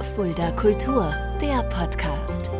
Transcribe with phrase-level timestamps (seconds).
[0.00, 2.50] Fulda Kultur, der Podcast.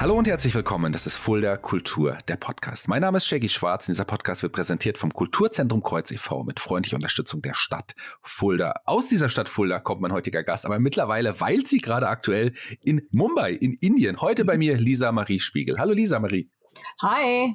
[0.00, 0.92] Hallo und herzlich willkommen.
[0.92, 2.88] Das ist Fulda Kultur, der Podcast.
[2.88, 6.42] Mein Name ist Shaggy Schwarz und dieser Podcast wird präsentiert vom Kulturzentrum Kreuz e.V.
[6.42, 8.74] mit freundlicher Unterstützung der Stadt Fulda.
[8.86, 13.06] Aus dieser Stadt Fulda kommt mein heutiger Gast, aber mittlerweile weilt sie gerade aktuell in
[13.12, 14.20] Mumbai, in Indien.
[14.20, 15.78] Heute bei mir Lisa Marie Spiegel.
[15.78, 16.50] Hallo Lisa Marie.
[17.02, 17.54] Hi.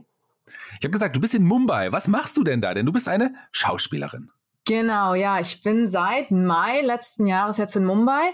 [0.79, 1.91] Ich habe gesagt, du bist in Mumbai.
[1.91, 2.73] Was machst du denn da?
[2.73, 4.31] Denn du bist eine Schauspielerin.
[4.67, 8.33] Genau, ja, ich bin seit Mai letzten Jahres jetzt in Mumbai.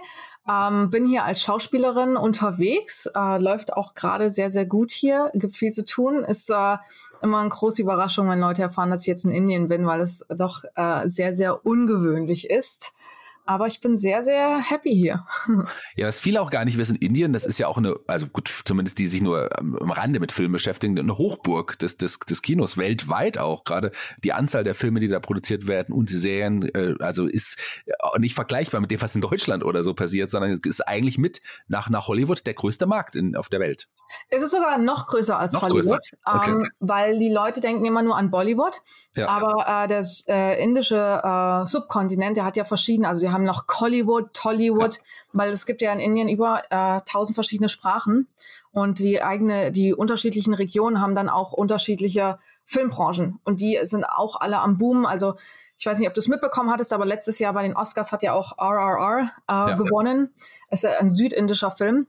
[0.50, 5.58] Ähm, bin hier als Schauspielerin unterwegs, äh, läuft auch gerade sehr, sehr gut hier, gibt
[5.58, 6.24] viel zu tun.
[6.24, 6.78] Ist äh,
[7.22, 10.26] immer eine große Überraschung, wenn Leute erfahren, dass ich jetzt in Indien bin, weil es
[10.30, 12.96] doch äh, sehr, sehr ungewöhnlich ist.
[13.46, 15.26] Aber ich bin sehr, sehr happy hier.
[15.96, 18.50] Ja, was viele auch gar nicht wissen, Indien, das ist ja auch eine, also gut,
[18.66, 22.78] zumindest die sich nur am Rande mit Filmen beschäftigen, eine Hochburg des, des, des Kinos,
[22.78, 23.64] weltweit auch.
[23.64, 23.92] Gerade
[24.24, 27.60] die Anzahl der Filme, die da produziert werden und die Serien, äh, also ist
[28.18, 31.90] nicht vergleichbar mit dem, was in Deutschland oder so passiert, sondern ist eigentlich mit nach,
[31.90, 33.90] nach Hollywood der größte Markt in, auf der Welt.
[34.30, 36.18] Es ist sogar noch größer als noch Hollywood, größer?
[36.26, 36.52] Okay.
[36.52, 38.82] Ähm, weil die Leute denken immer nur an Bollywood.
[39.16, 39.28] Ja.
[39.28, 44.34] Aber äh, der äh, indische äh, Subkontinent, der hat ja verschiedene, also haben noch Collywood,
[44.34, 45.04] Tollywood, ja.
[45.34, 48.28] weil es gibt ja in Indien über äh, tausend verschiedene Sprachen
[48.72, 54.40] und die eigene, die unterschiedlichen Regionen haben dann auch unterschiedliche Filmbranchen und die sind auch
[54.40, 55.06] alle am Boom.
[55.06, 55.36] Also
[55.78, 58.24] ich weiß nicht, ob du es mitbekommen hattest, aber letztes Jahr bei den Oscars hat
[58.24, 59.76] ja auch RRR äh, ja.
[59.76, 60.34] gewonnen.
[60.70, 62.08] Es ist ein südindischer Film.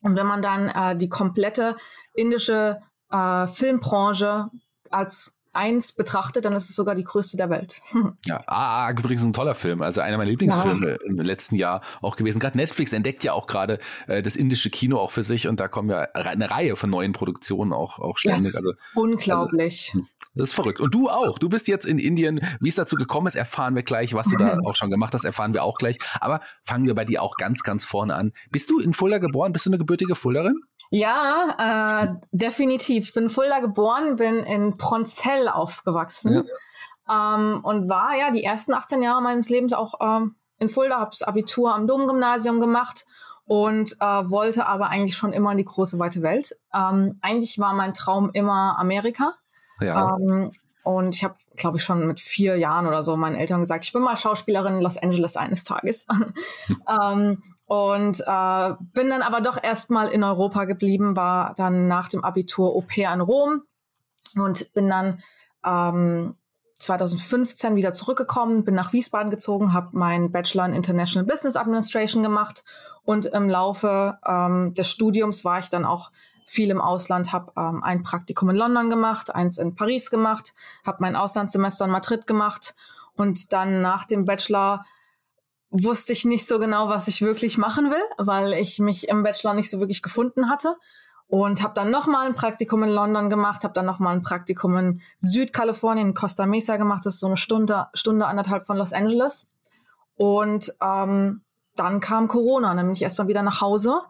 [0.00, 1.76] Und wenn man dann äh, die komplette
[2.14, 4.50] indische äh, Filmbranche
[4.90, 7.80] als eins betrachtet, dann ist es sogar die größte der Welt.
[8.26, 10.96] ja, ah, übrigens ein toller Film, also einer meiner Lieblingsfilme ja.
[11.06, 12.38] im letzten Jahr auch gewesen.
[12.38, 15.68] Gerade Netflix entdeckt ja auch gerade äh, das indische Kino auch für sich und da
[15.68, 18.56] kommen ja eine Reihe von neuen Produktionen auch, auch ständig.
[18.56, 19.92] Also, unglaublich.
[19.94, 20.80] Also, das ist verrückt.
[20.80, 21.38] Und du auch.
[21.38, 22.40] Du bist jetzt in Indien.
[22.60, 24.14] Wie es dazu gekommen ist, erfahren wir gleich.
[24.14, 25.98] Was du da auch schon gemacht hast, erfahren wir auch gleich.
[26.20, 28.32] Aber fangen wir bei dir auch ganz, ganz vorne an.
[28.50, 29.52] Bist du in Fulda geboren?
[29.52, 30.60] Bist du eine gebürtige Fulderin?
[30.94, 33.08] Ja, äh, definitiv.
[33.08, 36.44] Ich bin in Fulda geboren, bin in Pronzell aufgewachsen
[37.08, 37.36] ja.
[37.36, 41.12] ähm, und war ja die ersten 18 Jahre meines Lebens auch ähm, in Fulda, habe
[41.12, 43.06] das Abitur am Domgymnasium gemacht
[43.46, 46.54] und äh, wollte aber eigentlich schon immer in die große weite Welt.
[46.74, 49.32] Ähm, eigentlich war mein Traum immer Amerika.
[49.80, 50.18] Ja.
[50.18, 50.50] Ähm,
[50.84, 53.92] und ich habe, glaube ich, schon mit vier Jahren oder so meinen Eltern gesagt, ich
[53.92, 56.06] bin mal Schauspielerin in Los Angeles eines Tages.
[57.02, 62.24] ähm, und äh, bin dann aber doch erstmal in Europa geblieben, war dann nach dem
[62.24, 63.62] Abitur Au pair in Rom
[64.34, 65.22] und bin dann
[65.64, 66.34] ähm,
[66.74, 72.64] 2015 wieder zurückgekommen, bin nach Wiesbaden gezogen, habe meinen Bachelor in International Business Administration gemacht
[73.04, 76.10] und im Laufe ähm, des Studiums war ich dann auch
[76.52, 80.54] viel im Ausland, habe ähm, ein Praktikum in London gemacht, eins in Paris gemacht,
[80.84, 82.74] habe mein Auslandssemester in Madrid gemacht
[83.14, 84.84] und dann nach dem Bachelor
[85.70, 89.54] wusste ich nicht so genau, was ich wirklich machen will, weil ich mich im Bachelor
[89.54, 90.76] nicht so wirklich gefunden hatte.
[91.28, 95.00] Und habe dann nochmal ein Praktikum in London gemacht, habe dann nochmal ein Praktikum in
[95.16, 97.06] Südkalifornien, in Costa Mesa gemacht.
[97.06, 99.50] Das ist so eine Stunde, Stunde anderthalb von Los Angeles.
[100.16, 101.40] Und ähm,
[101.74, 104.02] dann kam Corona, nämlich erstmal wieder nach Hause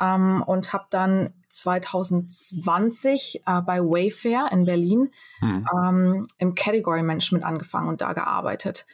[0.00, 5.66] ähm, und habe dann 2020 äh, bei Wayfair in Berlin mhm.
[5.84, 8.86] ähm, im Category Management angefangen und da gearbeitet.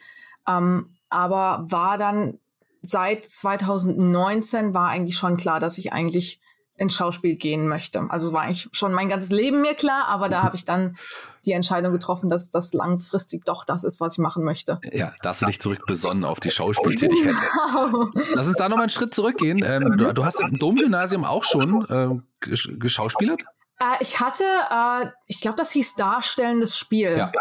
[0.47, 2.39] Ähm, aber war dann
[2.81, 6.41] seit 2019 war eigentlich schon klar, dass ich eigentlich
[6.75, 8.05] ins Schauspiel gehen möchte.
[8.09, 10.97] Also war eigentlich schon mein ganzes Leben mir klar, aber da habe ich dann
[11.45, 14.79] die Entscheidung getroffen, dass das langfristig doch das ist, was ich machen möchte.
[14.91, 17.35] Ja, da hast du dich zurückbesonnen auf die Schauspieltätigkeit.
[17.73, 18.09] Genau.
[18.33, 19.63] Lass uns da nochmal einen Schritt zurückgehen.
[19.65, 22.49] Ähm, du, du, hast im Domgymnasium auch schon äh,
[22.79, 23.41] geschauspielert?
[23.79, 27.17] Äh, ich hatte, äh, ich glaube, das hieß Darstellendes Spiel.
[27.17, 27.31] Ja.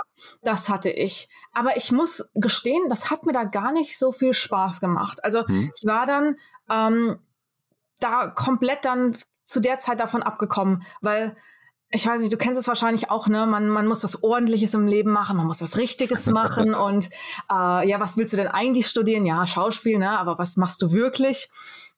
[0.42, 1.28] Das hatte ich.
[1.52, 5.24] Aber ich muss gestehen, das hat mir da gar nicht so viel Spaß gemacht.
[5.24, 5.70] Also hm.
[5.74, 6.36] ich war dann
[6.70, 7.18] ähm,
[8.00, 11.36] da komplett dann zu der Zeit davon abgekommen, weil
[11.94, 13.46] ich weiß nicht, du kennst es wahrscheinlich auch, ne?
[13.46, 17.10] Man, man muss was Ordentliches im Leben machen, man muss was Richtiges machen und
[17.50, 19.26] äh, ja, was willst du denn eigentlich studieren?
[19.26, 20.18] Ja, Schauspiel, ne?
[20.18, 21.50] Aber was machst du wirklich?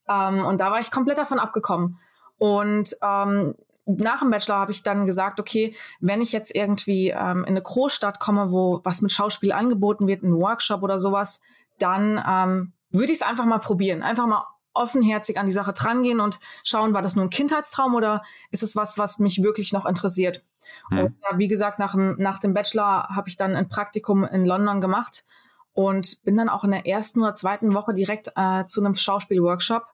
[0.09, 1.99] Ähm, und da war ich komplett davon abgekommen.
[2.39, 3.55] Und ähm,
[3.87, 7.63] nach dem Bachelor habe ich dann gesagt, okay, wenn ich jetzt irgendwie ähm, in eine
[7.63, 11.41] Großstadt komme, wo was mit Schauspiel angeboten wird, ein Workshop oder sowas,
[11.79, 14.03] dann ähm, würde ich es einfach mal probieren.
[14.03, 14.45] Einfach mal
[14.75, 18.77] offenherzig an die Sache drangehen und schauen, war das nur ein Kindheitstraum oder ist es
[18.77, 20.43] was, was mich wirklich noch interessiert?
[20.91, 20.99] Hm.
[20.99, 24.45] Und ja, wie gesagt, nach dem, nach dem Bachelor habe ich dann ein Praktikum in
[24.45, 25.25] London gemacht
[25.73, 29.87] und bin dann auch in der ersten oder zweiten Woche direkt äh, zu einem Schauspielworkshop.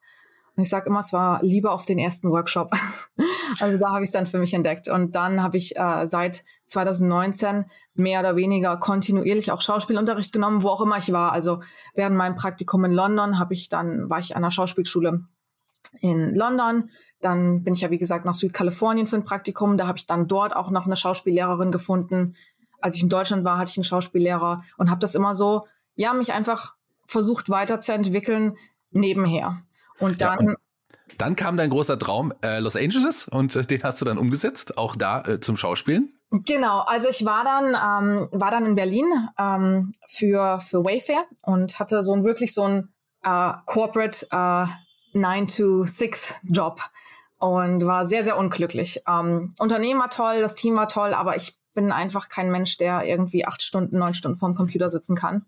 [0.57, 2.71] Und ich sage immer, es war lieber auf den ersten Workshop,
[3.59, 4.89] also da habe ich es dann für mich entdeckt.
[4.89, 7.65] Und dann habe ich äh, seit 2019
[7.95, 11.33] mehr oder weniger kontinuierlich auch Schauspielunterricht genommen, wo auch immer ich war.
[11.33, 11.63] Also
[11.95, 15.25] während meinem Praktikum in London habe ich dann, war ich an einer Schauspielschule
[16.01, 16.91] in London.
[17.21, 19.77] Dann bin ich ja, wie gesagt, nach Südkalifornien für ein Praktikum.
[19.77, 22.37] Da habe ich dann dort auch noch eine Schauspiellehrerin gefunden.
[22.81, 25.67] Als ich in Deutschland war, hatte ich einen Schauspiellehrer und habe das immer so,
[25.97, 26.75] ja, mich einfach
[27.05, 28.57] versucht weiterzuentwickeln
[28.91, 29.63] nebenher.
[29.99, 30.57] Und dann ja, und
[31.19, 34.79] dann kam dein großer Traum äh, Los Angeles und äh, den hast du dann umgesetzt,
[34.79, 36.15] auch da äh, zum Schauspielen?
[36.31, 41.81] Genau, also ich war dann, ähm, war dann in Berlin ähm, für, für Wayfair und
[41.81, 42.89] hatte so ein wirklich so ein
[43.25, 44.67] äh, Corporate äh,
[45.19, 46.81] 9-to-6-Job
[47.39, 49.03] und war sehr, sehr unglücklich.
[49.09, 53.05] Ähm, Unternehmen war toll, das Team war toll, aber ich bin einfach kein Mensch, der
[53.05, 55.47] irgendwie acht Stunden, neun Stunden vorm Computer sitzen kann.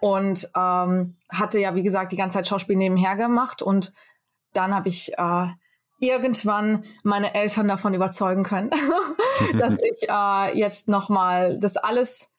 [0.00, 3.92] Und ähm, hatte ja, wie gesagt, die ganze Zeit Schauspiel nebenher gemacht und
[4.52, 5.48] dann habe ich äh,
[6.00, 8.70] irgendwann meine Eltern davon überzeugen können,
[9.58, 12.32] dass ich äh, jetzt nochmal das alles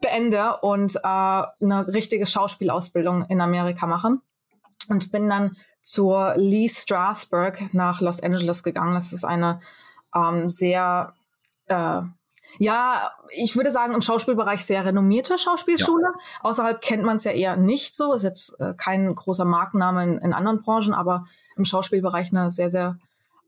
[0.00, 4.18] beende und äh, eine richtige Schauspielausbildung in Amerika mache.
[4.88, 8.94] Und bin dann zur Lee Strasberg nach Los Angeles gegangen.
[8.94, 9.60] Das ist eine
[10.14, 11.14] ähm, sehr,
[11.66, 12.02] äh,
[12.58, 16.04] ja, ich würde sagen, im Schauspielbereich sehr renommierte Schauspielschule.
[16.04, 16.40] Ja.
[16.42, 18.12] Außerhalb kennt man es ja eher nicht so.
[18.12, 22.70] Ist jetzt äh, kein großer Markenname in, in anderen Branchen, aber im Schauspielbereich eine sehr,
[22.70, 22.98] sehr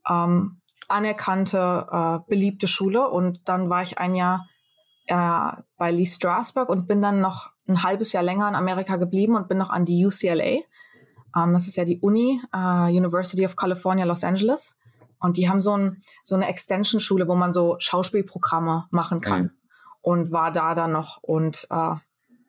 [0.09, 0.57] ähm,
[0.87, 3.09] anerkannte, äh, beliebte Schule.
[3.09, 4.47] Und dann war ich ein Jahr
[5.07, 9.35] äh, bei Lee Strasberg und bin dann noch ein halbes Jahr länger in Amerika geblieben
[9.35, 10.61] und bin noch an die UCLA.
[11.35, 14.79] Ähm, das ist ja die Uni, äh, University of California, Los Angeles.
[15.19, 19.41] Und die haben so, ein, so eine Extension-Schule, wo man so Schauspielprogramme machen kann.
[19.43, 19.51] Mhm.
[20.01, 21.17] Und war da dann noch.
[21.21, 21.95] Und äh,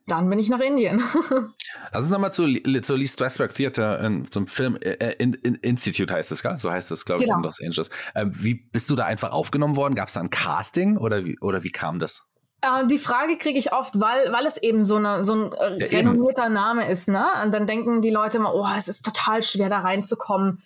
[0.09, 1.03] dann bin ich nach Indien.
[1.95, 2.47] Uns nochmal zu,
[2.83, 6.57] zu Lee Strasberg Theater, äh, zum Film äh, äh, in, in Institute heißt es, gell?
[6.59, 7.39] So heißt es, glaube ich, genau.
[7.39, 7.91] in Los Angeles.
[8.15, 9.95] Ähm, wie bist du da einfach aufgenommen worden?
[9.95, 12.25] Gab es da ein Casting oder wie, oder wie kam das?
[12.61, 15.79] Äh, die Frage kriege ich oft, weil, weil es eben so, eine, so ein äh,
[15.79, 16.55] ja, renommierter eben.
[16.55, 17.27] Name ist, ne?
[17.45, 20.63] Und dann denken die Leute immer, oh, es ist total schwer, da reinzukommen.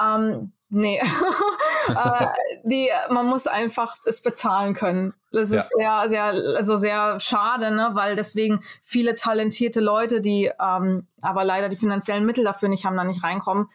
[0.00, 0.98] Ähm, nee.
[1.88, 2.26] äh,
[2.64, 5.14] die, man muss einfach es bezahlen können.
[5.32, 6.08] Das ist ja.
[6.08, 7.90] sehr, sehr, also sehr schade, ne?
[7.92, 12.96] weil deswegen viele talentierte Leute, die ähm, aber leider die finanziellen Mittel dafür nicht haben,
[12.96, 13.68] da nicht reinkommen.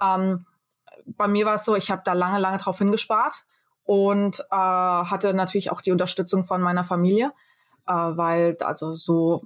[0.00, 0.46] Ähm,
[1.06, 3.44] bei mir war es so, ich habe da lange, lange drauf hingespart
[3.84, 7.32] und äh, hatte natürlich auch die Unterstützung von meiner Familie,
[7.86, 9.44] äh, weil also so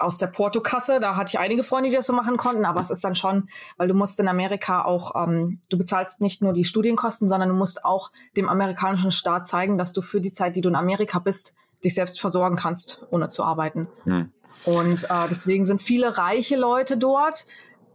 [0.00, 1.00] aus der Portokasse.
[1.00, 3.48] Da hatte ich einige Freunde, die das so machen konnten, aber es ist dann schon,
[3.76, 7.54] weil du musst in Amerika auch, ähm, du bezahlst nicht nur die Studienkosten, sondern du
[7.54, 11.18] musst auch dem amerikanischen Staat zeigen, dass du für die Zeit, die du in Amerika
[11.18, 11.54] bist,
[11.84, 13.88] dich selbst versorgen kannst, ohne zu arbeiten.
[14.04, 14.32] Hm.
[14.64, 17.46] Und äh, deswegen sind viele reiche Leute dort,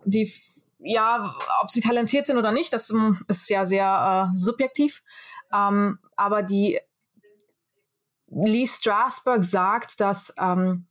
[0.06, 0.32] die
[0.86, 5.02] ja, ob sie talentiert sind oder nicht, das hm, ist ja sehr äh, subjektiv.
[5.54, 6.80] Ähm, aber die
[8.28, 10.88] Lee Strasberg sagt, dass ähm,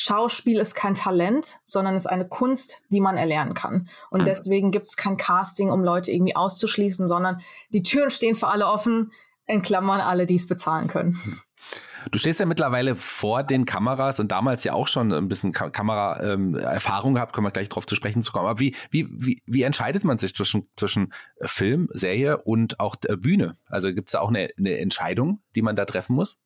[0.00, 3.88] Schauspiel ist kein Talent, sondern ist eine Kunst, die man erlernen kann.
[4.10, 4.26] Und mhm.
[4.26, 7.40] deswegen gibt es kein Casting, um Leute irgendwie auszuschließen, sondern
[7.70, 9.10] die Türen stehen für alle offen,
[9.46, 11.42] in Klammern alle, die es bezahlen können.
[12.12, 15.68] Du stehst ja mittlerweile vor den Kameras und damals ja auch schon ein bisschen Ka
[15.68, 18.46] Kameraerfahrung ähm, gehabt, können wir gleich drauf zu sprechen zu kommen.
[18.46, 23.54] Aber wie, wie, wie, wie entscheidet man sich zwischen, zwischen Film, Serie und auch Bühne?
[23.66, 26.38] Also gibt es da auch eine, eine Entscheidung, die man da treffen muss?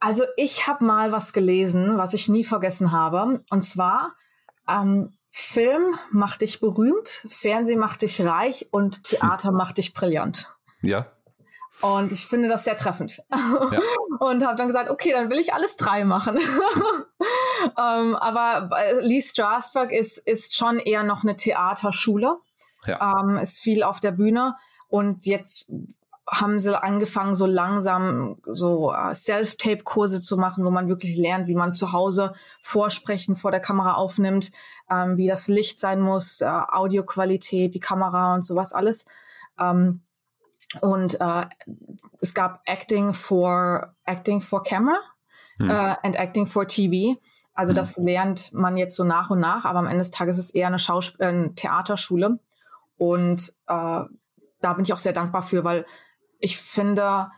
[0.00, 3.42] Also ich habe mal was gelesen, was ich nie vergessen habe.
[3.50, 4.14] Und zwar,
[4.66, 10.48] ähm, Film macht dich berühmt, Fernsehen macht dich reich und Theater macht dich brillant.
[10.82, 11.06] Ja.
[11.82, 13.22] Und ich finde das sehr treffend.
[13.30, 13.80] Ja.
[14.20, 16.36] und habe dann gesagt, okay, dann will ich alles drei machen.
[17.78, 22.38] ähm, aber Lee Strasberg ist, ist schon eher noch eine Theaterschule.
[22.86, 23.20] Ja.
[23.20, 24.56] Ähm, ist viel auf der Bühne.
[24.88, 25.70] Und jetzt
[26.30, 31.56] haben sie angefangen, so langsam so äh, Self-Tape-Kurse zu machen, wo man wirklich lernt, wie
[31.56, 34.52] man zu Hause vorsprechen vor der Kamera aufnimmt,
[34.88, 39.06] ähm, wie das Licht sein muss, äh, Audioqualität, die Kamera und sowas alles.
[39.58, 40.02] Ähm,
[40.80, 41.46] und äh,
[42.20, 45.00] es gab Acting for Acting for Camera
[45.58, 45.68] hm.
[45.68, 47.18] äh, and Acting for TV.
[47.54, 47.76] Also hm.
[47.76, 50.50] das lernt man jetzt so nach und nach, aber am Ende des Tages ist es
[50.54, 52.38] eher eine, Schausp äh, eine Theaterschule.
[52.98, 54.04] Und äh,
[54.60, 55.86] da bin ich auch sehr dankbar für, weil
[56.40, 57.30] ich finde,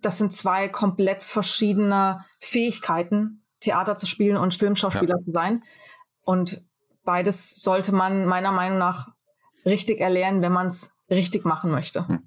[0.00, 5.24] das sind zwei komplett verschiedene Fähigkeiten, Theater zu spielen und Filmschauspieler ja.
[5.24, 5.62] zu sein.
[6.22, 6.62] Und
[7.04, 9.08] beides sollte man meiner Meinung nach
[9.64, 12.08] richtig erlernen, wenn man es richtig machen möchte.
[12.08, 12.24] Hm.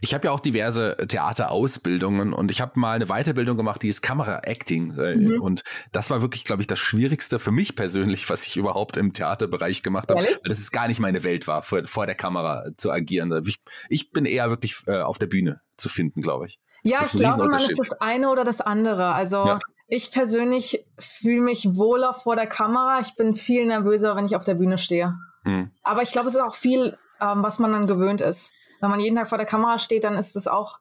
[0.00, 4.00] Ich habe ja auch diverse Theaterausbildungen und ich habe mal eine Weiterbildung gemacht, die ist
[4.00, 4.98] Kamera-Acting.
[4.98, 5.42] Äh, mhm.
[5.42, 5.62] Und
[5.92, 9.82] das war wirklich, glaube ich, das Schwierigste für mich persönlich, was ich überhaupt im Theaterbereich
[9.82, 10.20] gemacht habe.
[10.20, 13.42] Weil das ist gar nicht meine Welt war, vor, vor der Kamera zu agieren.
[13.46, 13.58] Ich,
[13.88, 16.58] ich bin eher wirklich äh, auf der Bühne zu finden, glaube ich.
[16.84, 19.12] Ja, ich glaube, man ist das eine oder das andere.
[19.12, 19.60] Also ja.
[19.88, 23.00] ich persönlich fühle mich wohler vor der Kamera.
[23.00, 25.14] Ich bin viel nervöser, wenn ich auf der Bühne stehe.
[25.44, 25.70] Mhm.
[25.82, 28.52] Aber ich glaube, es ist auch viel ähm, was man dann gewöhnt ist.
[28.80, 30.78] Wenn man jeden Tag vor der Kamera steht, dann ist es auch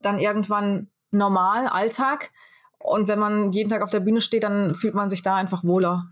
[0.00, 2.30] dann irgendwann normal, Alltag.
[2.78, 5.64] Und wenn man jeden Tag auf der Bühne steht, dann fühlt man sich da einfach
[5.64, 6.06] wohler.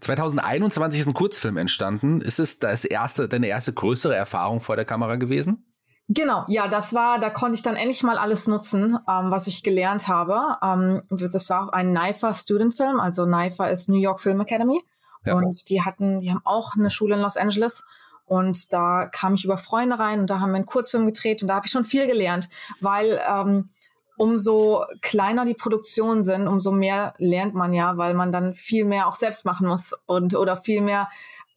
[0.00, 2.20] 2021 ist ein Kurzfilm entstanden.
[2.20, 5.66] Ist es das erste, deine erste größere Erfahrung vor der Kamera gewesen?
[6.12, 9.62] Genau, ja, das war, da konnte ich dann endlich mal alles nutzen, ähm, was ich
[9.62, 10.56] gelernt habe.
[10.60, 14.80] Ähm, das war auch ein NIFA Student Film, also NIFA ist New York Film Academy.
[15.24, 15.34] Ja.
[15.34, 17.84] Und die hatten, die haben auch eine Schule in Los Angeles.
[18.30, 21.48] Und da kam ich über Freunde rein und da haben wir einen Kurzfilm gedreht und
[21.48, 22.48] da habe ich schon viel gelernt,
[22.80, 23.70] weil ähm,
[24.16, 29.08] umso kleiner die Produktionen sind, umso mehr lernt man ja, weil man dann viel mehr
[29.08, 31.08] auch selbst machen muss und oder viel mehr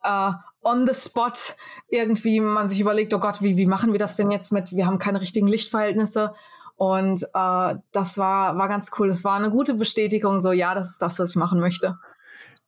[0.02, 0.32] äh,
[0.64, 1.54] on the spot
[1.90, 4.88] irgendwie man sich überlegt, oh Gott, wie, wie machen wir das denn jetzt mit, wir
[4.88, 6.34] haben keine richtigen Lichtverhältnisse.
[6.76, 9.10] Und äh, das war, war ganz cool.
[9.10, 12.00] Das war eine gute Bestätigung, so ja, das ist das, was ich machen möchte.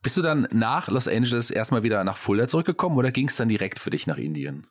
[0.06, 3.50] Bist du dann nach Los Angeles erstmal wieder nach Fulda zurückgekommen oder ging es dann
[3.50, 4.68] direkt für dich nach Indien?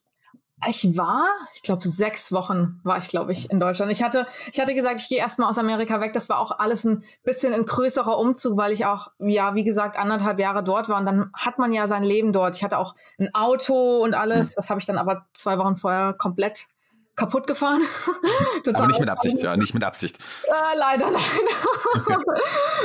[0.69, 1.27] Ich war,
[1.57, 3.91] ich glaube, sechs Wochen war ich, glaube ich, in Deutschland.
[3.91, 6.13] Ich hatte, ich hatte gesagt, ich gehe erstmal aus Amerika weg.
[6.13, 9.99] Das war auch alles ein bisschen ein größerer Umzug, weil ich auch, ja, wie gesagt,
[9.99, 11.01] anderthalb Jahre dort war.
[11.01, 12.55] Und dann hat man ja sein Leben dort.
[12.55, 14.51] Ich hatte auch ein Auto und alles.
[14.51, 14.53] Hm.
[14.55, 16.69] Das habe ich dann aber zwei Wochen vorher komplett
[17.17, 17.83] kaputt gefahren.
[18.67, 20.19] aber nicht mit Absicht, ja, nicht mit Absicht.
[20.45, 22.19] Äh, leider, nein.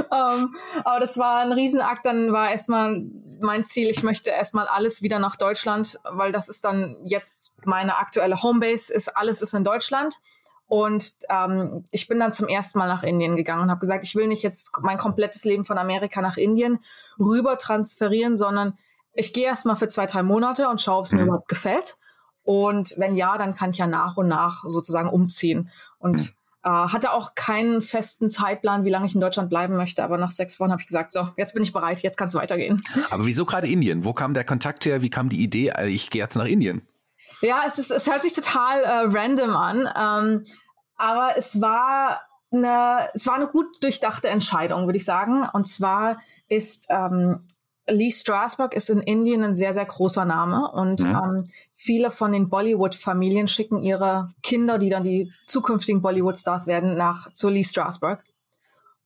[0.10, 2.06] um, ähm, aber das war ein Riesenakt.
[2.06, 3.04] Dann war erstmal
[3.42, 7.98] mein Ziel, ich möchte erstmal alles wieder nach Deutschland, weil das ist dann jetzt meine
[7.98, 10.20] aktuelle Homebase, ist alles ist in Deutschland.
[10.68, 14.16] Und ähm, ich bin dann zum ersten Mal nach Indien gegangen und habe gesagt, ich
[14.16, 16.80] will nicht jetzt mein komplettes Leben von Amerika nach Indien
[17.20, 18.78] rüber transferieren, sondern
[19.14, 21.20] ich gehe erstmal für zwei, drei Monate und schaue, ob es mhm.
[21.20, 21.98] mir überhaupt gefällt.
[22.50, 25.70] Und wenn ja, dann kann ich ja nach und nach sozusagen umziehen.
[26.00, 26.30] Und mhm.
[26.64, 30.04] äh, hatte auch keinen festen Zeitplan, wie lange ich in Deutschland bleiben möchte.
[30.04, 32.34] Aber nach sechs Wochen habe ich gesagt, so, jetzt bin ich bereit, jetzt kann es
[32.34, 32.82] weitergehen.
[33.12, 34.04] Aber wieso gerade Indien?
[34.04, 35.04] Wo kam der Kontakt her?
[35.04, 36.82] Wie kam die Idee, äh, ich gehe jetzt nach Indien?
[37.44, 39.88] Ja, es, ist, es hört sich total äh, random an.
[39.96, 40.44] Ähm,
[40.96, 42.20] aber es war
[42.52, 45.48] eine, es war eine gut durchdachte Entscheidung, würde ich sagen.
[45.54, 47.44] Und zwar ist ähm,
[47.90, 51.10] Lee Strasberg ist in Indien ein sehr, sehr großer Name und mhm.
[51.10, 57.32] ähm, viele von den Bollywood-Familien schicken ihre Kinder, die dann die zukünftigen Bollywood-Stars werden, nach
[57.32, 58.24] zu Lee Strasberg.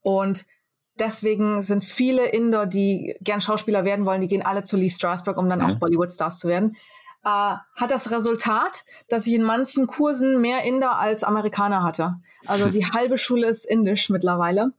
[0.02, 0.46] Und
[0.98, 5.36] deswegen sind viele Inder, die gern Schauspieler werden wollen, die gehen alle zu Lee Strasberg,
[5.38, 5.66] um dann mhm.
[5.66, 6.76] auch Bollywood-Stars zu werden.
[7.24, 12.16] Äh, hat das Resultat, dass ich in manchen Kursen mehr Inder als Amerikaner hatte.
[12.46, 14.72] Also die halbe Schule ist indisch mittlerweile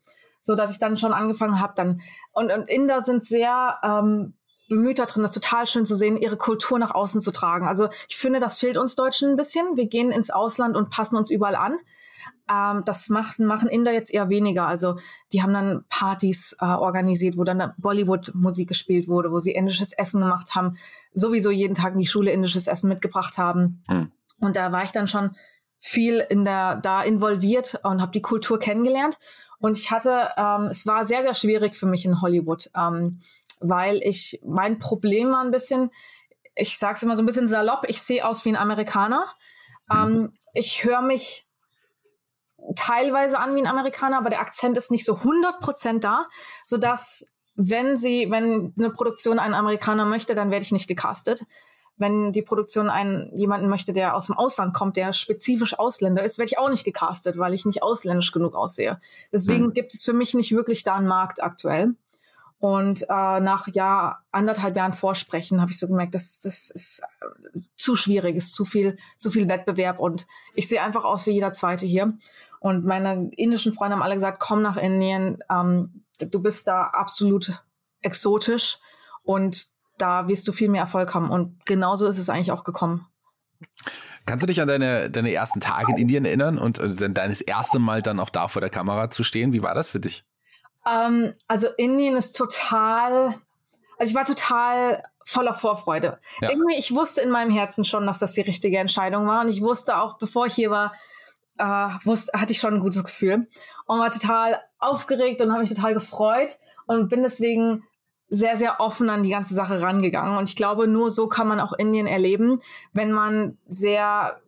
[0.45, 4.35] so dass ich dann schon angefangen habe, dann und, und Inder sind sehr ähm,
[4.69, 7.67] bemüht darin, das total schön zu sehen, ihre Kultur nach außen zu tragen.
[7.67, 9.75] Also ich finde, das fehlt uns Deutschen ein bisschen.
[9.75, 11.77] Wir gehen ins Ausland und passen uns überall an.
[12.49, 14.67] Ähm, das macht, machen Inder jetzt eher weniger.
[14.67, 14.97] Also
[15.33, 20.21] die haben dann Partys äh, organisiert, wo dann Bollywood-Musik gespielt wurde, wo sie indisches Essen
[20.21, 20.77] gemacht haben,
[21.13, 23.83] sowieso jeden Tag in die Schule indisches Essen mitgebracht haben.
[23.87, 24.11] Mhm.
[24.39, 25.35] Und da war ich dann schon
[25.79, 29.19] viel in der da involviert und habe die Kultur kennengelernt.
[29.59, 33.19] Und ich hatte, ähm, es war sehr, sehr schwierig für mich in Hollywood, ähm,
[33.59, 35.91] weil ich, mein Problem war ein bisschen,
[36.55, 39.25] ich sage es immer so ein bisschen salopp, ich sehe aus wie ein Amerikaner.
[39.91, 41.45] Ähm, ich höre mich
[42.75, 46.25] teilweise an wie ein Amerikaner, aber der Akzent ist nicht so 100% da,
[46.65, 51.45] sodass wenn sie, wenn eine Produktion einen Amerikaner möchte, dann werde ich nicht gecastet
[51.97, 56.37] wenn die Produktion einen jemanden möchte, der aus dem Ausland kommt, der spezifisch Ausländer ist,
[56.37, 58.99] werde ich auch nicht gecastet, weil ich nicht ausländisch genug aussehe.
[59.31, 59.73] Deswegen mhm.
[59.73, 61.95] gibt es für mich nicht wirklich da einen Markt aktuell.
[62.59, 67.59] Und äh, nach ja anderthalb Jahren Vorsprechen habe ich so gemerkt, das, das ist, äh,
[67.77, 71.53] zu schwierig, ist zu viel, zu viel Wettbewerb und ich sehe einfach aus wie jeder
[71.53, 72.17] Zweite hier.
[72.59, 77.63] Und meine indischen Freunde haben alle gesagt, komm nach Indien, ähm, du bist da absolut
[78.01, 78.79] exotisch
[79.23, 81.29] und da wirst du viel mehr Erfolg haben.
[81.29, 83.07] Und genauso ist es eigentlich auch gekommen.
[84.25, 87.79] Kannst du dich an deine, deine ersten Tage in Indien erinnern und äh, deines erste
[87.79, 89.53] Mal dann auch da vor der Kamera zu stehen?
[89.53, 90.23] Wie war das für dich?
[90.85, 93.35] Ähm, also Indien ist total,
[93.97, 96.19] also ich war total voller Vorfreude.
[96.41, 96.49] Ja.
[96.49, 99.41] Irgendwie, ich wusste in meinem Herzen schon, dass das die richtige Entscheidung war.
[99.41, 100.93] Und ich wusste auch, bevor ich hier war,
[101.57, 103.47] äh, wusste, hatte ich schon ein gutes Gefühl
[103.85, 107.83] und war total aufgeregt und habe mich total gefreut und bin deswegen
[108.29, 110.37] sehr, sehr offen an die ganze Sache rangegangen.
[110.37, 112.59] Und ich glaube, nur so kann man auch Indien erleben,
[112.93, 114.39] wenn man sehr,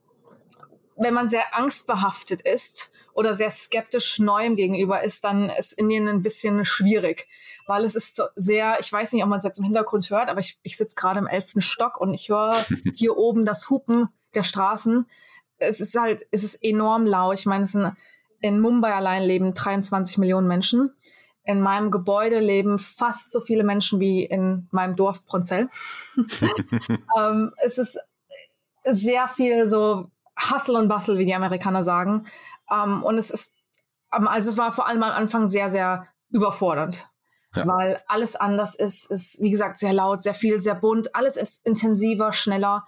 [0.96, 6.24] wenn man sehr angstbehaftet ist oder sehr skeptisch Neuem gegenüber ist, dann ist Indien ein
[6.24, 7.28] bisschen schwierig,
[7.68, 10.30] weil es ist so sehr, ich weiß nicht, ob man es jetzt im Hintergrund hört,
[10.30, 12.56] aber ich, ich sitze gerade im elften Stock und ich höre
[12.96, 15.06] hier oben das Hupen der Straßen.
[15.60, 17.40] Es ist halt, es ist enorm laut.
[17.40, 17.94] Ich meine, es sind
[18.42, 20.94] in Mumbai allein leben 23 Millionen Menschen
[21.48, 25.70] in meinem Gebäude leben fast so viele Menschen wie in meinem Dorf Pronzell.
[27.18, 27.98] ähm, es ist
[28.84, 32.28] sehr viel so Hustle und Bustle, wie die Amerikaner sagen.
[32.70, 33.56] Ähm, und es ist,
[34.14, 37.08] ähm, also es war vor allem am Anfang sehr, sehr überfordernd.
[37.56, 37.66] Ja.
[37.66, 41.66] Weil alles anders ist, ist, wie gesagt, sehr laut, sehr viel, sehr bunt, alles ist
[41.66, 42.86] intensiver, schneller.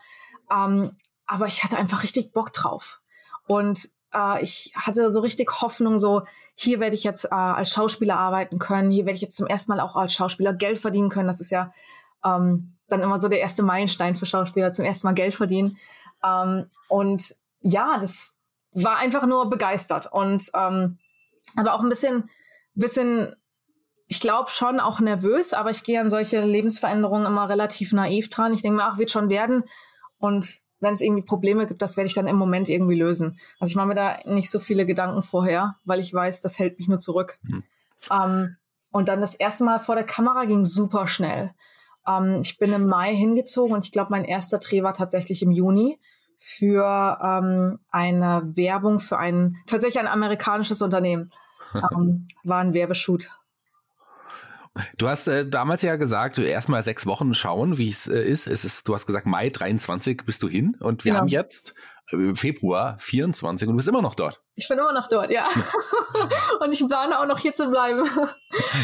[0.51, 0.91] Ähm,
[1.25, 2.99] aber ich hatte einfach richtig Bock drauf.
[3.47, 6.23] Und äh, ich hatte so richtig Hoffnung, so,
[6.55, 9.71] hier werde ich jetzt äh, als Schauspieler arbeiten können, hier werde ich jetzt zum ersten
[9.71, 11.27] Mal auch als Schauspieler Geld verdienen können.
[11.27, 11.71] Das ist ja
[12.25, 15.77] ähm, dann immer so der erste Meilenstein für Schauspieler, zum ersten Mal Geld verdienen.
[16.23, 18.35] Ähm, und ja, das
[18.71, 20.99] war einfach nur begeistert und ähm,
[21.55, 22.29] aber auch ein bisschen,
[22.75, 23.35] bisschen,
[24.07, 28.53] ich glaube schon auch nervös, aber ich gehe an solche Lebensveränderungen immer relativ naiv dran.
[28.53, 29.63] Ich denke mir, ach, wird schon werden.
[30.17, 33.39] Und wenn es irgendwie Probleme gibt, das werde ich dann im Moment irgendwie lösen.
[33.59, 36.77] Also ich mache mir da nicht so viele Gedanken vorher, weil ich weiß, das hält
[36.77, 37.37] mich nur zurück.
[37.43, 37.63] Mhm.
[38.11, 38.55] Ähm,
[38.91, 41.51] und dann das erste Mal vor der Kamera ging super schnell.
[42.07, 45.51] Ähm, ich bin im Mai hingezogen und ich glaube, mein erster Dreh war tatsächlich im
[45.51, 45.99] Juni
[46.37, 51.31] für ähm, eine Werbung für ein tatsächlich ein amerikanisches Unternehmen.
[51.71, 53.29] Ähm, war ein Werbeshoot.
[54.97, 58.47] Du hast äh, damals ja gesagt, du erstmal sechs Wochen schauen, wie es äh, ist.
[58.47, 58.87] Es ist.
[58.87, 61.21] Du hast gesagt, Mai 23 bist du hin und wir genau.
[61.21, 61.73] haben jetzt
[62.11, 64.41] äh, Februar 24 und du bist immer noch dort.
[64.55, 65.43] Ich bin immer noch dort, ja.
[66.59, 68.01] und ich plane auch noch hier zu bleiben.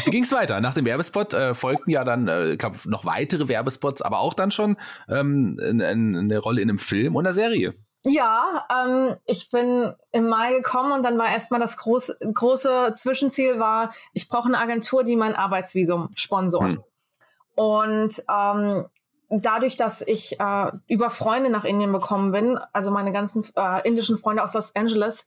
[0.04, 0.60] Wie ging es weiter?
[0.60, 4.34] Nach dem Werbespot äh, folgten ja dann, äh, ich glaube, noch weitere Werbespots, aber auch
[4.34, 4.76] dann schon
[5.08, 7.74] ähm, eine Rolle in einem Film und einer Serie.
[8.08, 13.58] Ja, ähm, ich bin im Mai gekommen und dann war erstmal das große, große Zwischenziel
[13.58, 16.74] war, ich brauche eine Agentur, die mein Arbeitsvisum sponsort.
[16.74, 16.84] Hm.
[17.56, 18.86] Und ähm,
[19.28, 24.18] dadurch, dass ich äh, über Freunde nach Indien bekommen bin, also meine ganzen äh, indischen
[24.18, 25.26] Freunde aus Los Angeles,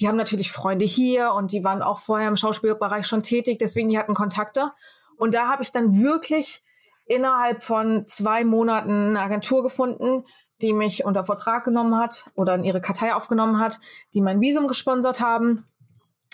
[0.00, 3.88] die haben natürlich Freunde hier und die waren auch vorher im Schauspielbereich schon tätig, deswegen
[3.88, 4.72] die hatten Kontakte.
[5.16, 6.64] Und da habe ich dann wirklich
[7.06, 10.24] innerhalb von zwei Monaten eine Agentur gefunden,
[10.62, 13.78] die mich unter Vertrag genommen hat oder in ihre Kartei aufgenommen hat,
[14.14, 15.66] die mein Visum gesponsert haben.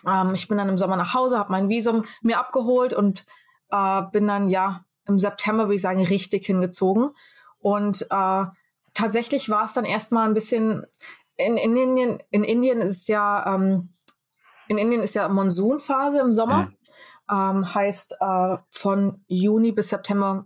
[0.06, 3.24] Ähm, ich bin dann im Sommer nach Hause, habe mein Visum mir abgeholt und
[3.70, 7.10] äh, bin dann ja im September, würde ich sagen, richtig hingezogen.
[7.58, 8.44] Und äh,
[8.94, 10.86] tatsächlich war es dann erstmal ein bisschen
[11.36, 12.22] in, in Indien.
[12.30, 13.90] In Indien ist ja ähm,
[14.68, 16.66] in Indien ist ja Monsunphase im Sommer.
[16.66, 16.76] Mhm.
[17.30, 20.44] Ähm, heißt äh, von Juni bis September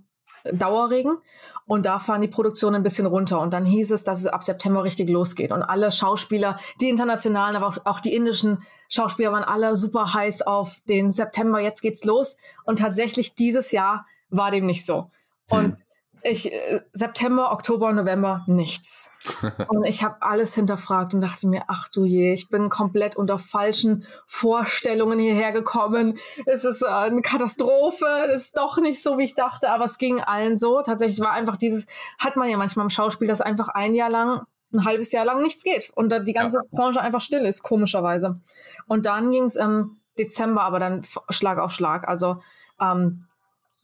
[0.52, 1.18] Dauerregen.
[1.66, 3.40] Und da fahren die Produktionen ein bisschen runter.
[3.40, 5.52] Und dann hieß es, dass es ab September richtig losgeht.
[5.52, 10.42] Und alle Schauspieler, die internationalen, aber auch, auch die indischen Schauspieler waren alle super heiß
[10.42, 12.36] auf den September, jetzt geht's los.
[12.64, 15.10] Und tatsächlich dieses Jahr war dem nicht so.
[15.48, 15.85] Und hm
[16.28, 19.12] ich äh, September, Oktober, November nichts.
[19.68, 23.38] Und ich habe alles hinterfragt und dachte mir, ach du je, ich bin komplett unter
[23.38, 26.18] falschen Vorstellungen hierher gekommen.
[26.46, 29.98] Es ist äh, eine Katastrophe, es ist doch nicht so, wie ich dachte, aber es
[29.98, 30.82] ging allen so.
[30.82, 31.86] Tatsächlich war einfach dieses,
[32.18, 35.42] hat man ja manchmal im Schauspiel, dass einfach ein Jahr lang ein halbes Jahr lang
[35.42, 36.64] nichts geht und da die ganze ja.
[36.76, 38.40] Branche einfach still ist, komischerweise.
[38.86, 42.08] Und dann ging es im Dezember aber dann Schlag auf Schlag.
[42.08, 42.42] Also
[42.80, 43.26] ähm,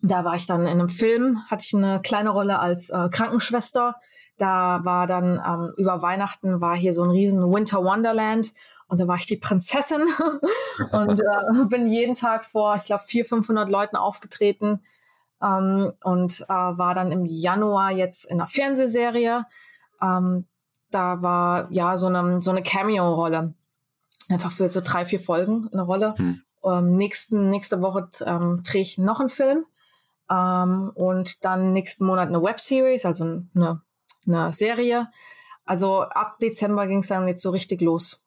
[0.02, 3.96] da war ich dann in einem Film, hatte ich eine kleine Rolle als äh, Krankenschwester.
[4.36, 8.52] Da war dann ähm, über Weihnachten war hier so ein riesen Winter Wonderland
[8.88, 10.02] und da war ich die Prinzessin
[10.92, 14.80] und äh, bin jeden Tag vor, ich glaube, 400, 500 Leuten aufgetreten
[15.40, 19.46] ähm, und äh, war dann im Januar jetzt in einer Fernsehserie.
[20.02, 20.46] Ähm,
[20.90, 23.54] da war ja so eine, so eine Cameo-Rolle.
[24.28, 26.14] Einfach für so drei, vier Folgen eine Rolle.
[26.16, 26.42] Hm.
[26.64, 29.64] Ähm, nächsten, nächste Woche ähm, drehe ich noch einen Film.
[30.32, 33.82] Ähm, und dann nächsten Monat eine Webseries, also eine,
[34.26, 35.08] eine Serie.
[35.64, 38.24] Also ab Dezember ging es dann jetzt so richtig los.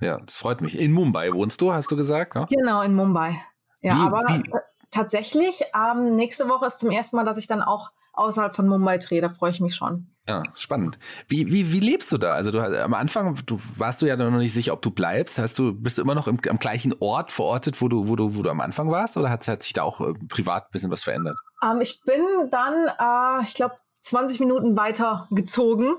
[0.00, 0.78] Ja, das freut mich.
[0.78, 2.34] In Mumbai wohnst du, hast du gesagt?
[2.34, 2.46] Ja?
[2.46, 3.36] Genau, in Mumbai.
[3.80, 4.42] Ja, wie, aber wie?
[4.90, 8.98] Tatsächlich, ähm, nächste Woche ist zum ersten Mal, dass ich dann auch außerhalb von Mumbai
[8.98, 9.20] drehe.
[9.20, 10.10] Da freue ich mich schon.
[10.26, 10.98] Ja, spannend.
[11.28, 12.32] Wie, wie, wie lebst du da?
[12.32, 15.38] Also du am Anfang, du warst du ja noch nicht sicher, ob du bleibst.
[15.38, 18.34] Hast du, bist du immer noch im, am gleichen Ort verortet, wo du, wo du,
[18.34, 20.90] wo du am Anfang warst, oder hat, hat sich da auch äh, privat ein bisschen
[20.90, 21.36] was verändert?
[21.62, 23.74] Ähm, ich bin dann, äh, ich glaube,
[24.04, 25.96] 20 Minuten weiter gezogen.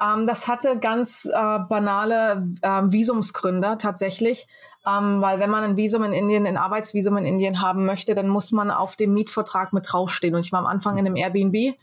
[0.00, 4.46] Ähm, das hatte ganz äh, banale äh, Visumsgründe tatsächlich,
[4.86, 8.28] ähm, weil wenn man ein Visum in Indien, ein Arbeitsvisum in Indien haben möchte, dann
[8.28, 10.34] muss man auf dem Mietvertrag mit draufstehen.
[10.34, 11.74] Und ich war am Anfang in einem Airbnb äh,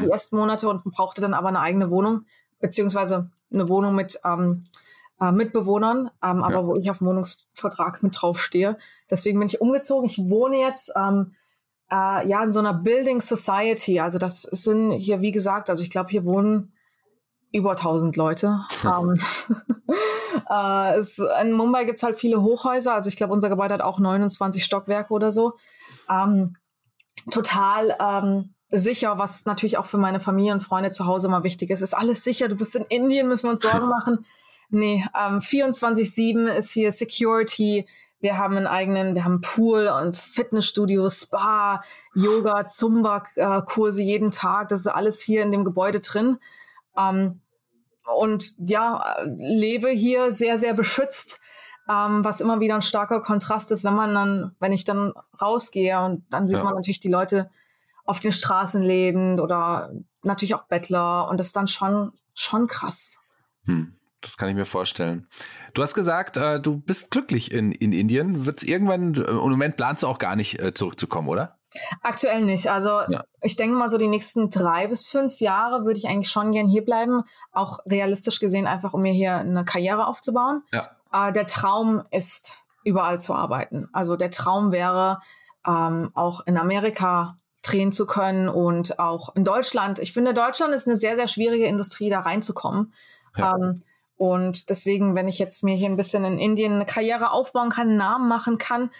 [0.00, 2.24] die ersten Monate und brauchte dann aber eine eigene Wohnung,
[2.58, 4.64] beziehungsweise eine Wohnung mit ähm,
[5.20, 8.78] äh, Mitbewohnern, ähm, aber wo ich auf dem Wohnungsvertrag mit draufstehe.
[9.10, 10.06] Deswegen bin ich umgezogen.
[10.06, 11.34] Ich wohne jetzt ähm,
[11.90, 14.00] äh, ja in so einer Building Society.
[14.00, 16.72] Also das sind hier, wie gesagt, also ich glaube, hier wohnen
[17.52, 18.60] über 1000 Leute.
[18.84, 19.20] ähm,
[20.50, 22.94] äh, es, in Mumbai gibt's halt viele Hochhäuser.
[22.94, 25.54] Also ich glaube, unser Gebäude hat auch 29 Stockwerke oder so.
[26.08, 26.56] Ähm,
[27.30, 31.70] total ähm, sicher, was natürlich auch für meine Familie und Freunde zu Hause immer wichtig
[31.70, 31.80] ist.
[31.80, 32.48] Ist alles sicher?
[32.48, 34.24] Du bist in Indien, müssen wir uns Sorgen machen.
[34.70, 37.86] Nee, ähm, 24-7 ist hier Security.
[38.20, 41.82] Wir haben einen eigenen, wir haben Pool und Fitnessstudio, Spa,
[42.14, 44.68] Yoga, Zumba-Kurse jeden Tag.
[44.68, 46.38] Das ist alles hier in dem Gebäude drin.
[46.96, 47.40] Ähm,
[48.14, 51.40] und ja, lebe hier sehr, sehr beschützt,
[51.88, 55.98] ähm, was immer wieder ein starker Kontrast ist, wenn man dann, wenn ich dann rausgehe
[56.00, 56.64] und dann sieht ja.
[56.64, 57.50] man natürlich die Leute
[58.04, 59.92] auf den Straßen lebend oder
[60.24, 63.18] natürlich auch Bettler und das ist dann schon, schon krass.
[63.64, 63.94] Hm.
[64.20, 65.26] Das kann ich mir vorstellen.
[65.72, 68.44] Du hast gesagt, äh, du bist glücklich in, in Indien.
[68.44, 71.58] Wird es irgendwann, äh, im Moment planst du auch gar nicht äh, zurückzukommen, oder?
[72.02, 72.70] Aktuell nicht.
[72.70, 73.24] Also ja.
[73.40, 76.66] ich denke mal so die nächsten drei bis fünf Jahre würde ich eigentlich schon gern
[76.66, 77.22] hier bleiben.
[77.52, 80.62] Auch realistisch gesehen einfach, um mir hier eine Karriere aufzubauen.
[80.72, 80.90] Ja.
[81.12, 83.88] Äh, der Traum ist, überall zu arbeiten.
[83.92, 85.20] Also der Traum wäre,
[85.66, 89.98] ähm, auch in Amerika drehen zu können und auch in Deutschland.
[89.98, 92.94] Ich finde, Deutschland ist eine sehr, sehr schwierige Industrie, da reinzukommen.
[93.36, 93.54] Ja.
[93.54, 93.82] Ähm,
[94.20, 97.88] und deswegen, wenn ich jetzt mir hier ein bisschen in Indien eine Karriere aufbauen kann,
[97.88, 98.90] einen Namen machen kann,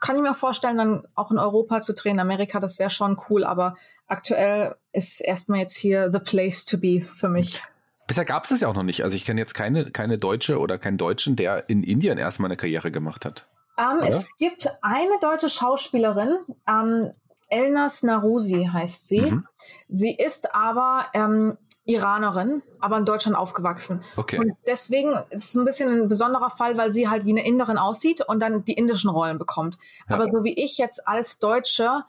[0.00, 2.18] kann ich mir vorstellen, dann auch in Europa zu drehen.
[2.18, 7.02] Amerika, das wäre schon cool, aber aktuell ist erstmal jetzt hier the place to be
[7.02, 7.62] für mich.
[8.06, 9.04] Bisher gab es das ja auch noch nicht.
[9.04, 12.56] Also ich kenne jetzt keine, keine Deutsche oder keinen Deutschen, der in Indien erstmal eine
[12.56, 13.46] Karriere gemacht hat.
[13.76, 17.10] Um, ähm, es gibt eine deutsche Schauspielerin, um, ähm,
[17.50, 19.22] Elnas Narusi heißt sie.
[19.22, 19.46] Mhm.
[19.88, 24.02] Sie ist aber ähm, Iranerin, aber in Deutschland aufgewachsen.
[24.16, 24.38] Okay.
[24.38, 27.78] Und deswegen ist es ein bisschen ein besonderer Fall, weil sie halt wie eine Inderin
[27.78, 29.76] aussieht und dann die indischen Rollen bekommt.
[30.08, 30.16] Ja.
[30.16, 32.04] Aber so wie ich jetzt als Deutsche,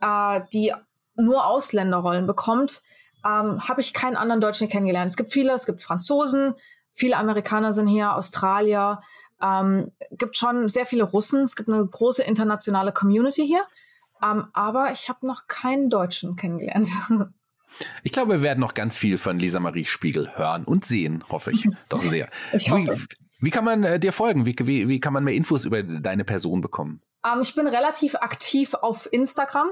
[0.00, 0.72] äh, die
[1.16, 2.82] nur Ausländerrollen bekommt,
[3.24, 5.10] ähm, habe ich keinen anderen Deutschen kennengelernt.
[5.10, 6.54] Es gibt viele, es gibt Franzosen,
[6.92, 9.02] viele Amerikaner sind hier, Australier,
[9.42, 13.64] ähm, gibt schon sehr viele Russen, es gibt eine große internationale Community hier.
[14.22, 16.88] Ähm, aber ich habe noch keinen Deutschen kennengelernt.
[18.02, 21.52] Ich glaube, wir werden noch ganz viel von Lisa Marie Spiegel hören und sehen, hoffe
[21.52, 21.68] ich.
[21.88, 22.28] Doch sehr.
[22.52, 22.96] ich hoffe.
[22.96, 24.46] Wie, wie kann man äh, dir folgen?
[24.46, 27.02] Wie, wie, wie kann man mehr Infos über deine Person bekommen?
[27.24, 29.68] Ähm, ich bin relativ aktiv auf Instagram.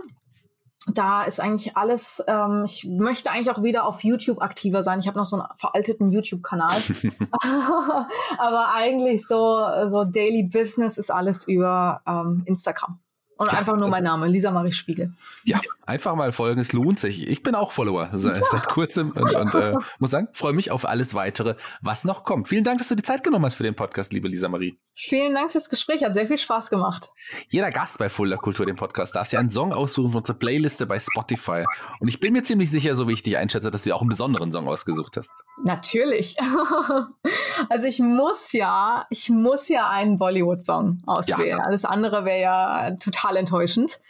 [0.92, 5.00] Da ist eigentlich alles, ähm, ich möchte eigentlich auch wieder auf YouTube aktiver sein.
[5.00, 6.76] Ich habe noch so einen veralteten YouTube-Kanal.
[8.38, 13.00] Aber eigentlich so, so Daily Business ist alles über ähm, Instagram.
[13.38, 13.59] Und ja.
[13.59, 15.12] einfach nur mein Name, Lisa Marie Spiegel.
[15.44, 17.29] Ja, einfach mal folgen, es lohnt sich.
[17.29, 20.88] Ich bin auch Follower seit, seit kurzem und, und äh, muss sagen, freue mich auf
[20.88, 22.49] alles weitere, was noch kommt.
[22.49, 24.79] Vielen Dank, dass du die Zeit genommen hast für den Podcast, liebe Lisa Marie.
[24.94, 27.11] Vielen Dank fürs Gespräch, hat sehr viel Spaß gemacht.
[27.51, 30.87] Jeder Gast bei Fuller Kultur, dem Podcast, darf sich einen Song aussuchen von unserer Playliste
[30.87, 31.64] bei Spotify.
[32.01, 34.01] Und ich bin mir ziemlich sicher, so wie ich dich einschätze, dass du dir auch
[34.01, 35.33] einen besonderen Song ausgesucht hast.
[35.62, 36.37] Natürlich.
[37.68, 41.58] also ich muss ja, ich muss ja einen Bollywood-Song auswählen.
[41.58, 41.64] Ja.
[41.64, 44.00] Alles andere wäre ja total enttäuschend.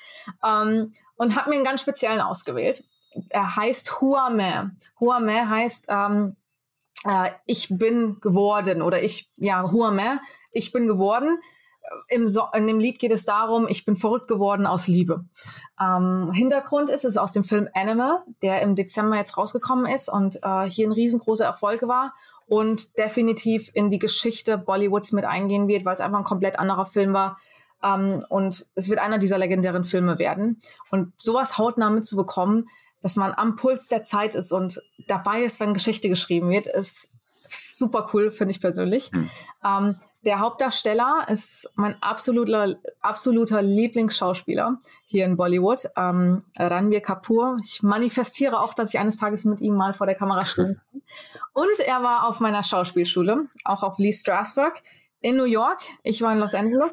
[0.44, 2.84] Ähm, und habe mir einen ganz speziellen ausgewählt.
[3.30, 4.72] Er heißt Hua Me.
[5.00, 6.36] Hua Me heißt ähm,
[7.04, 10.20] äh, ich bin geworden oder ich, ja, Hua Me,
[10.52, 11.38] ich bin geworden.
[12.08, 15.24] Im so in dem Lied geht es darum, ich bin verrückt geworden aus Liebe.
[15.80, 20.40] Ähm, Hintergrund ist es aus dem Film Animal, der im Dezember jetzt rausgekommen ist und
[20.42, 22.12] äh, hier ein riesengroßer Erfolg war
[22.46, 26.86] und definitiv in die Geschichte Bollywoods mit eingehen wird, weil es einfach ein komplett anderer
[26.86, 27.38] Film war.
[27.82, 30.58] Ähm, und es wird einer dieser legendären Filme werden.
[30.90, 32.68] Und sowas hautnah mitzubekommen,
[33.02, 37.12] dass man am Puls der Zeit ist und dabei ist, wenn Geschichte geschrieben wird, ist
[37.48, 39.12] super cool, finde ich persönlich.
[39.12, 39.30] Mhm.
[39.64, 39.96] Ähm,
[40.26, 47.58] der Hauptdarsteller ist mein absoluter, absoluter Lieblingsschauspieler hier in Bollywood, ähm, Ranbir Kapoor.
[47.62, 50.80] Ich manifestiere auch, dass ich eines Tages mit ihm mal vor der Kamera stehe.
[51.52, 54.82] Und er war auf meiner Schauspielschule, auch auf Lee Strasberg
[55.20, 55.78] in New York.
[56.02, 56.90] Ich war in Los Angeles.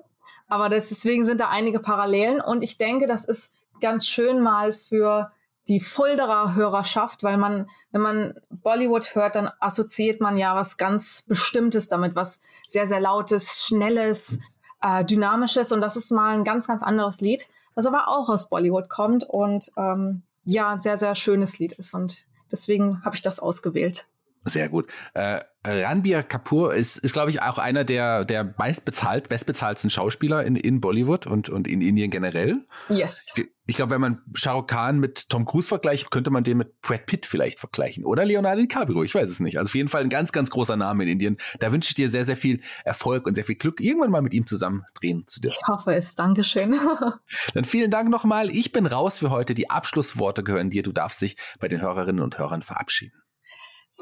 [0.47, 2.39] Aber deswegen sind da einige Parallelen.
[2.39, 5.31] Und ich denke, das ist ganz schön mal für
[5.67, 11.23] die Fulderer Hörerschaft, weil man, wenn man Bollywood hört, dann assoziiert man ja was ganz
[11.27, 14.39] Bestimmtes damit, was sehr, sehr lautes, schnelles,
[14.81, 18.49] äh, dynamisches und das ist mal ein ganz, ganz anderes Lied, was aber auch aus
[18.49, 23.21] Bollywood kommt und ähm, ja, ein sehr, sehr schönes Lied ist und deswegen habe ich
[23.21, 24.05] das ausgewählt.
[24.45, 24.89] Sehr gut.
[25.13, 30.55] Äh, Ranbir Kapoor ist, ist glaube ich, auch einer der, der meistbezahlt, bestbezahlten Schauspieler in,
[30.57, 32.65] in Bollywood und, und in Indien generell.
[32.89, 33.33] Yes.
[33.65, 36.81] Ich glaube, wenn man Shah Rukh Khan mit Tom Cruise vergleicht, könnte man den mit
[36.81, 38.03] Brad Pitt vielleicht vergleichen.
[38.03, 39.57] Oder Leonardo DiCaprio, ich weiß es nicht.
[39.57, 41.37] Also auf jeden Fall ein ganz, ganz großer Name in Indien.
[41.59, 44.33] Da wünsche ich dir sehr, sehr viel Erfolg und sehr viel Glück, irgendwann mal mit
[44.33, 45.59] ihm zusammen drehen zu dürfen.
[45.61, 46.15] Ich hoffe es.
[46.15, 46.77] Dankeschön.
[47.53, 48.49] Dann vielen Dank nochmal.
[48.49, 49.53] Ich bin raus für heute.
[49.53, 50.83] Die Abschlussworte gehören dir.
[50.83, 53.22] Du darfst dich bei den Hörerinnen und Hörern verabschieden.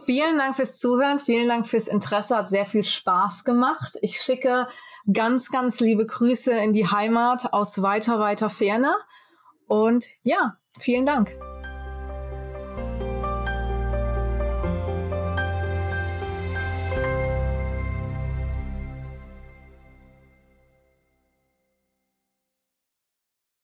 [0.06, 3.97] Vielen Dank fürs Zuhören, vielen Dank fürs Interesse, hat sehr viel Spaß gemacht.
[4.01, 4.67] Ich schicke
[5.12, 8.95] ganz, ganz liebe Grüße in die Heimat aus weiter, weiter Ferne.
[9.67, 11.38] Und ja, vielen Dank.